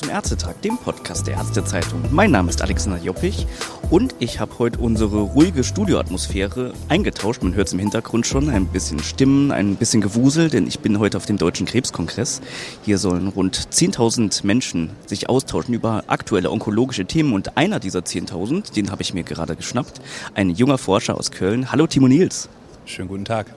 [0.00, 2.02] zum Ärztetag, dem Podcast der Ärztezeitung.
[2.10, 3.46] Mein Name ist Alexander Joppich
[3.90, 7.42] und ich habe heute unsere ruhige Studioatmosphäre eingetauscht.
[7.42, 10.98] Man hört es im Hintergrund schon, ein bisschen Stimmen, ein bisschen Gewusel, denn ich bin
[10.98, 12.40] heute auf dem Deutschen Krebskongress.
[12.82, 18.72] Hier sollen rund 10.000 Menschen sich austauschen über aktuelle onkologische Themen und einer dieser 10.000,
[18.72, 20.00] den habe ich mir gerade geschnappt,
[20.32, 21.72] ein junger Forscher aus Köln.
[21.72, 22.48] Hallo Timo Nils.
[22.86, 23.52] Schönen guten Tag.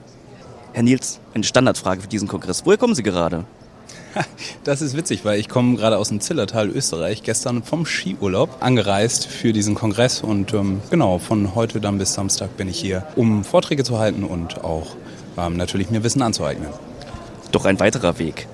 [0.74, 2.66] Herr Nils, eine Standardfrage für diesen Kongress.
[2.66, 3.46] Woher kommen Sie gerade?
[4.64, 9.26] Das ist witzig, weil ich komme gerade aus dem Zillertal, Österreich, gestern vom Skiurlaub angereist
[9.26, 13.44] für diesen Kongress und ähm, genau, von heute dann bis Samstag bin ich hier, um
[13.44, 14.96] Vorträge zu halten und auch
[15.36, 16.68] ähm, natürlich mir Wissen anzueignen.
[17.52, 18.46] Doch ein weiterer Weg.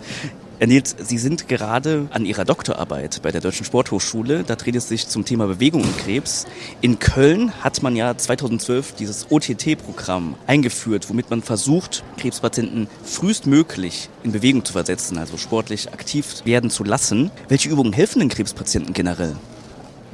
[0.61, 4.45] Herr Nils, Sie sind gerade an Ihrer Doktorarbeit bei der Deutschen Sporthochschule.
[4.47, 6.47] Da dreht es sich zum Thema Bewegung und Krebs.
[6.83, 14.33] In Köln hat man ja 2012 dieses OTT-Programm eingeführt, womit man versucht, Krebspatienten frühestmöglich in
[14.33, 17.31] Bewegung zu versetzen, also sportlich aktiv werden zu lassen.
[17.49, 19.37] Welche Übungen helfen den Krebspatienten generell?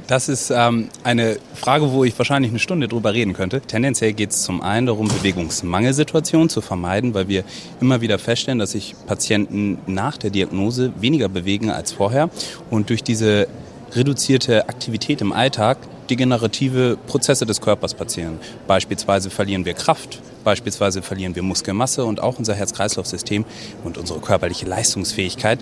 [0.07, 3.59] Das ist ähm, eine Frage, wo ich wahrscheinlich eine Stunde drüber reden könnte.
[3.59, 7.43] Tendenziell geht es zum einen darum, Bewegungsmangelsituationen zu vermeiden, weil wir
[7.81, 12.29] immer wieder feststellen, dass sich Patienten nach der Diagnose weniger bewegen als vorher.
[12.69, 13.49] Und durch diese
[13.91, 15.77] reduzierte Aktivität im Alltag
[16.09, 18.39] degenerative Prozesse des Körpers passieren.
[18.65, 23.43] Beispielsweise verlieren wir Kraft, beispielsweise verlieren wir Muskelmasse und auch unser Herz-Kreislauf-System
[23.83, 25.59] und unsere körperliche Leistungsfähigkeit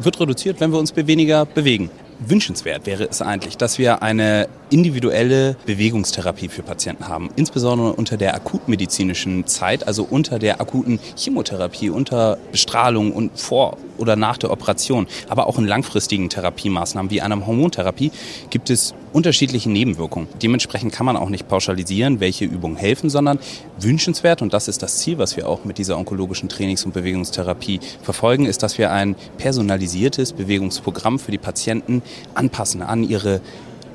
[0.00, 5.54] wird reduziert, wenn wir uns weniger bewegen wünschenswert wäre es eigentlich, dass wir eine individuelle
[5.66, 12.38] Bewegungstherapie für Patienten haben, insbesondere unter der akutmedizinischen Zeit, also unter der akuten Chemotherapie, unter
[12.50, 18.10] Bestrahlung und vor oder nach der Operation, aber auch in langfristigen Therapiemaßnahmen wie einer Hormontherapie
[18.50, 20.26] gibt es unterschiedliche Nebenwirkungen.
[20.42, 23.38] Dementsprechend kann man auch nicht pauschalisieren, welche Übungen helfen, sondern
[23.78, 27.78] wünschenswert, und das ist das Ziel, was wir auch mit dieser onkologischen Trainings- und Bewegungstherapie
[28.02, 32.02] verfolgen, ist, dass wir ein personalisiertes Bewegungsprogramm für die Patienten
[32.34, 33.40] anpassen an ihre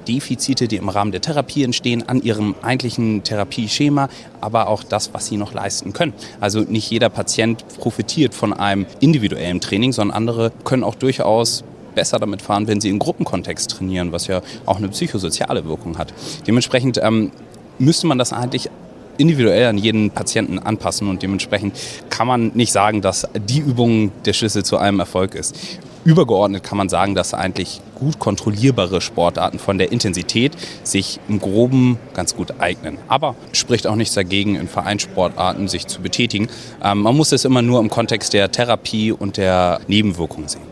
[0.09, 4.09] Defizite, die im Rahmen der Therapie entstehen, an ihrem eigentlichen Therapieschema,
[4.41, 6.13] aber auch das, was sie noch leisten können.
[6.39, 12.17] Also nicht jeder Patient profitiert von einem individuellen Training, sondern andere können auch durchaus besser
[12.17, 16.13] damit fahren, wenn sie im Gruppenkontext trainieren, was ja auch eine psychosoziale Wirkung hat.
[16.47, 17.31] Dementsprechend ähm,
[17.77, 18.69] müsste man das eigentlich
[19.17, 21.75] individuell an jeden Patienten anpassen und dementsprechend
[22.09, 25.55] kann man nicht sagen, dass die Übung der Schlüssel zu einem Erfolg ist
[26.09, 30.53] übergeordnet kann man sagen, dass eigentlich gut kontrollierbare Sportarten von der Intensität
[30.83, 32.97] sich im Groben ganz gut eignen.
[33.07, 36.47] Aber spricht auch nichts dagegen, in Vereinssportarten sich zu betätigen.
[36.83, 40.67] Ähm, man muss es immer nur im Kontext der Therapie und der Nebenwirkungen sehen.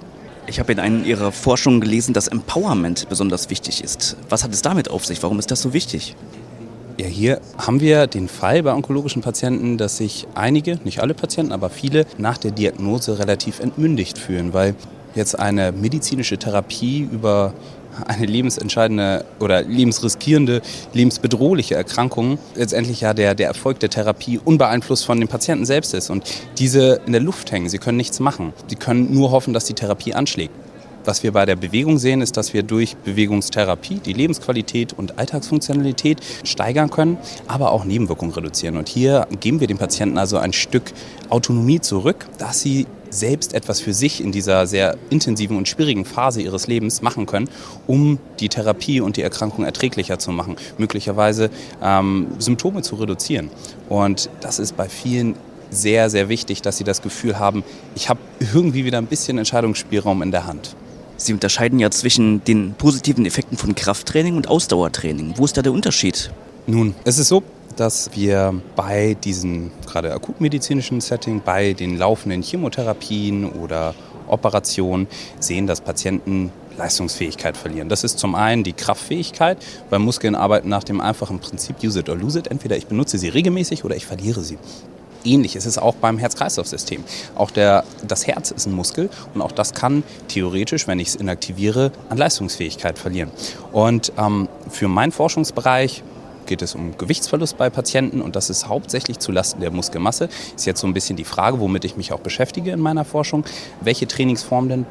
[0.47, 4.17] Ich habe in einer Ihrer Forschungen gelesen, dass Empowerment besonders wichtig ist.
[4.29, 5.21] Was hat es damit auf sich?
[5.21, 6.15] Warum ist das so wichtig?
[6.99, 11.51] Ja, hier haben wir den Fall bei onkologischen Patienten, dass sich einige, nicht alle Patienten,
[11.51, 14.73] aber viele nach der Diagnose relativ entmündigt fühlen, weil
[15.15, 17.53] jetzt eine medizinische Therapie über
[18.05, 20.61] eine lebensentscheidende oder lebensriskierende,
[20.93, 26.09] lebensbedrohliche Erkrankung letztendlich ja der, der Erfolg der Therapie unbeeinflusst von dem Patienten selbst ist.
[26.09, 26.23] Und
[26.57, 28.53] diese in der Luft hängen, sie können nichts machen.
[28.67, 30.53] Sie können nur hoffen, dass die Therapie anschlägt.
[31.05, 36.19] Was wir bei der Bewegung sehen, ist, dass wir durch Bewegungstherapie die Lebensqualität und Alltagsfunktionalität
[36.43, 38.75] steigern können, aber auch Nebenwirkungen reduzieren.
[38.75, 40.91] Und hier geben wir den Patienten also ein Stück
[41.29, 46.41] Autonomie zurück, dass sie selbst etwas für sich in dieser sehr intensiven und schwierigen Phase
[46.41, 47.49] ihres Lebens machen können,
[47.87, 51.49] um die Therapie und die Erkrankung erträglicher zu machen, möglicherweise
[51.81, 53.49] ähm, Symptome zu reduzieren.
[53.89, 55.35] Und das ist bei vielen
[55.69, 57.63] sehr, sehr wichtig, dass sie das Gefühl haben,
[57.95, 58.19] ich habe
[58.53, 60.75] irgendwie wieder ein bisschen Entscheidungsspielraum in der Hand.
[61.17, 65.33] Sie unterscheiden ja zwischen den positiven Effekten von Krafttraining und Ausdauertraining.
[65.35, 66.31] Wo ist da der Unterschied?
[66.67, 67.43] Nun, es ist so,
[67.77, 73.93] dass wir bei diesem gerade akutmedizinischen Setting, bei den laufenden Chemotherapien oder
[74.27, 75.07] Operationen
[75.39, 77.89] sehen, dass Patienten Leistungsfähigkeit verlieren.
[77.89, 79.57] Das ist zum einen die Kraftfähigkeit,
[79.89, 82.47] weil Muskeln arbeiten nach dem einfachen Prinzip use it or lose it.
[82.47, 84.57] Entweder ich benutze sie regelmäßig oder ich verliere sie
[85.27, 87.03] ähnlich ist es auch beim Herz-Kreislauf-System.
[87.35, 91.15] Auch der, das Herz ist ein Muskel und auch das kann theoretisch, wenn ich es
[91.15, 93.31] inaktiviere, an Leistungsfähigkeit verlieren.
[93.71, 96.03] Und ähm, für meinen Forschungsbereich
[96.47, 100.29] geht es um Gewichtsverlust bei Patienten und das ist hauptsächlich zulasten der Muskelmasse.
[100.55, 103.45] Ist jetzt so ein bisschen die Frage, womit ich mich auch beschäftige in meiner Forschung.
[103.81, 104.85] Welche Trainingsform denn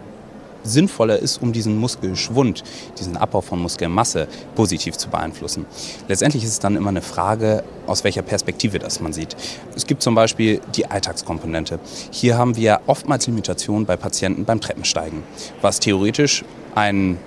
[0.66, 2.64] sinnvoller ist, um diesen Muskelschwund,
[2.98, 5.66] diesen Abbau von Muskelmasse positiv zu beeinflussen.
[6.08, 9.36] Letztendlich ist es dann immer eine Frage, aus welcher Perspektive das man sieht.
[9.74, 11.78] Es gibt zum Beispiel die Alltagskomponente.
[12.10, 15.22] Hier haben wir oftmals Limitationen bei Patienten beim Treppensteigen,
[15.60, 16.44] was theoretisch
[16.74, 17.18] ein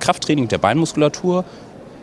[0.00, 1.44] Krafttraining der Beinmuskulatur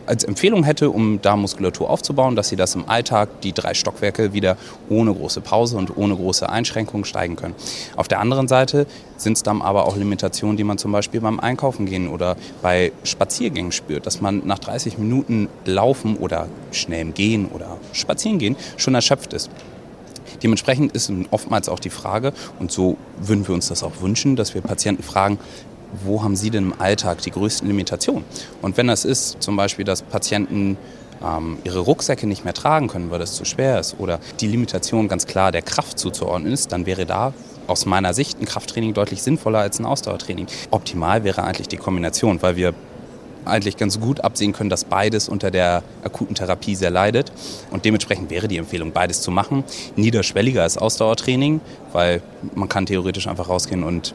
[0.06, 4.32] als Empfehlung hätte, um da Muskulatur aufzubauen, dass sie das im Alltag, die drei Stockwerke,
[4.32, 4.56] wieder
[4.88, 7.54] ohne große Pause und ohne große Einschränkungen steigen können.
[7.96, 8.86] Auf der anderen Seite
[9.16, 12.92] sind es dann aber auch Limitationen, die man zum Beispiel beim Einkaufen gehen oder bei
[13.04, 18.94] Spaziergängen spürt, dass man nach 30 Minuten Laufen oder schnellem Gehen oder Spazieren gehen schon
[18.94, 19.50] erschöpft ist.
[20.42, 24.54] Dementsprechend ist oftmals auch die Frage, und so würden wir uns das auch wünschen, dass
[24.54, 25.38] wir Patienten fragen,
[26.04, 28.24] wo haben Sie denn im Alltag die größten Limitationen?
[28.62, 30.76] Und wenn das ist, zum Beispiel, dass Patienten
[31.24, 35.08] ähm, ihre Rucksäcke nicht mehr tragen können, weil das zu schwer ist, oder die Limitation
[35.08, 37.32] ganz klar der Kraft zuzuordnen ist, dann wäre da
[37.66, 40.46] aus meiner Sicht ein Krafttraining deutlich sinnvoller als ein Ausdauertraining.
[40.70, 42.74] Optimal wäre eigentlich die Kombination, weil wir
[43.44, 47.32] eigentlich ganz gut absehen können, dass beides unter der akuten Therapie sehr leidet.
[47.70, 49.64] Und dementsprechend wäre die Empfehlung, beides zu machen.
[49.94, 51.60] Niederschwelliger als Ausdauertraining,
[51.92, 52.22] weil
[52.54, 54.14] man kann theoretisch einfach rausgehen und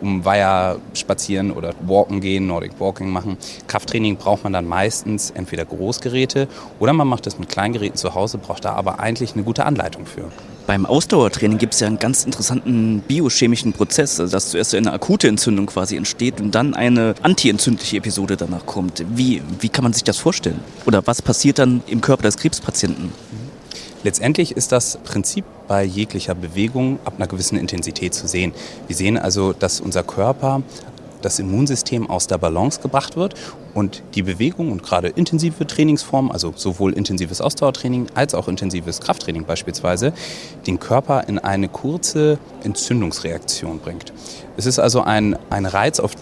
[0.00, 3.36] um Weiher spazieren oder walken gehen, Nordic Walking machen.
[3.66, 6.48] Krafttraining braucht man dann meistens entweder Großgeräte
[6.78, 10.06] oder man macht das mit Kleingeräten zu Hause, braucht da aber eigentlich eine gute Anleitung
[10.06, 10.30] für.
[10.66, 15.26] Beim Ausdauertraining gibt es ja einen ganz interessanten biochemischen Prozess, also dass zuerst eine akute
[15.26, 19.02] Entzündung quasi entsteht und dann eine antientzündliche Episode danach kommt.
[19.14, 20.60] Wie, wie kann man sich das vorstellen?
[20.84, 23.12] Oder was passiert dann im Körper des Krebspatienten?
[24.04, 28.52] Letztendlich ist das Prinzip bei jeglicher Bewegung ab einer gewissen Intensität zu sehen.
[28.86, 30.62] Wir sehen also, dass unser Körper
[31.22, 33.34] das Immunsystem aus der Balance gebracht wird
[33.74, 39.44] und die Bewegung und gerade intensive Trainingsformen, also sowohl intensives Ausdauertraining als auch intensives Krafttraining
[39.44, 40.12] beispielsweise,
[40.66, 44.12] den Körper in eine kurze Entzündungsreaktion bringt.
[44.56, 46.12] Es ist also ein, ein Reiz, auf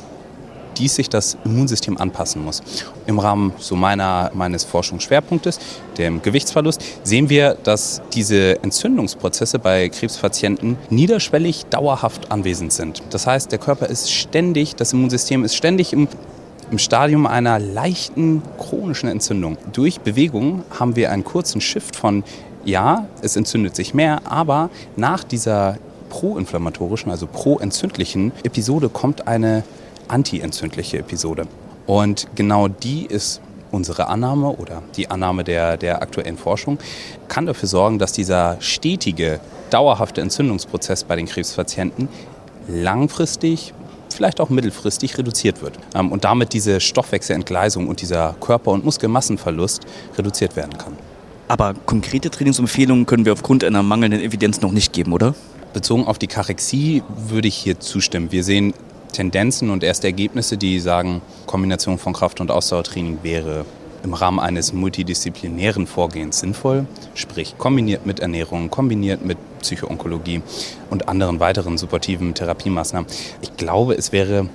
[0.79, 2.63] dies sich das Immunsystem anpassen muss.
[3.07, 5.59] Im Rahmen so meiner, meines Forschungsschwerpunktes,
[5.99, 13.03] dem Gewichtsverlust, sehen wir, dass diese Entzündungsprozesse bei Krebspatienten niederschwellig dauerhaft anwesend sind.
[13.11, 16.09] Das heißt, der Körper ist ständig, das Immunsystem ist ständig im
[16.71, 19.57] im Stadium einer leichten chronischen Entzündung.
[19.73, 22.25] Durch Bewegung haben wir einen kurzen Shift von,
[22.65, 25.79] ja, es entzündet sich mehr, aber nach dieser
[26.09, 29.65] proinflammatorischen, also proentzündlichen Episode kommt eine
[30.09, 31.47] antientzündliche Episode.
[31.87, 36.79] Und genau die ist unsere Annahme oder die Annahme der, der aktuellen Forschung,
[37.29, 42.09] kann dafür sorgen, dass dieser stetige, dauerhafte Entzündungsprozess bei den Krebspatienten
[42.69, 43.75] langfristig,
[44.15, 49.83] vielleicht auch mittelfristig reduziert wird ähm, und damit diese Stoffwechselentgleisung und dieser Körper- und Muskelmassenverlust
[50.17, 50.97] reduziert werden kann.
[51.49, 55.35] Aber konkrete Trainingsempfehlungen können wir aufgrund einer mangelnden Evidenz noch nicht geben, oder?
[55.73, 58.33] Bezogen auf die Karexie würde ich hier zustimmen.
[58.33, 58.73] Wir sehen
[59.13, 63.65] Tendenzen und erste Ergebnisse, die sagen, Kombination von Kraft- und Ausdauertraining wäre
[64.03, 70.43] im Rahmen eines multidisziplinären Vorgehens sinnvoll, sprich kombiniert mit Ernährung, kombiniert mit Psychoonkologie
[70.91, 73.11] und anderen weiteren supportiven Therapiemaßnahmen.
[73.43, 74.49] Ich glaube, es wäre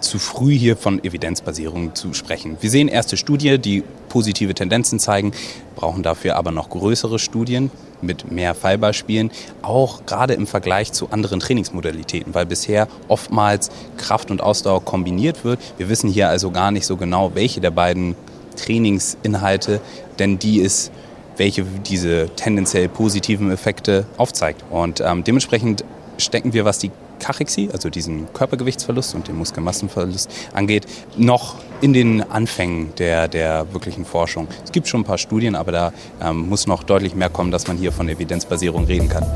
[0.00, 2.56] zu früh hier von Evidenzbasierung zu sprechen.
[2.60, 5.32] Wir sehen erste Studien, die positive Tendenzen zeigen,
[5.76, 7.70] brauchen dafür aber noch größere Studien
[8.02, 9.30] mit mehr Fallbeispielen,
[9.62, 15.60] auch gerade im Vergleich zu anderen Trainingsmodalitäten, weil bisher oftmals Kraft und Ausdauer kombiniert wird.
[15.78, 18.14] Wir wissen hier also gar nicht so genau, welche der beiden
[18.56, 19.80] Trainingsinhalte
[20.18, 20.92] denn die ist,
[21.36, 24.64] welche diese tendenziell positiven Effekte aufzeigt.
[24.70, 25.84] Und ähm, dementsprechend
[26.18, 32.22] stecken wir, was die Kachexie, also diesen Körpergewichtsverlust und den Muskelmassenverlust angeht, noch in den
[32.22, 34.48] Anfängen der, der wirklichen Forschung.
[34.64, 37.66] Es gibt schon ein paar Studien, aber da ähm, muss noch deutlich mehr kommen, dass
[37.66, 39.26] man hier von Evidenzbasierung reden kann.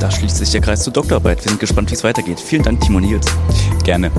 [0.00, 1.44] Da schließt sich der Kreis zur Doktorarbeit.
[1.44, 2.38] Wir sind gespannt, wie es weitergeht.
[2.40, 3.26] Vielen Dank, Timo Nils.
[3.84, 4.10] Gerne.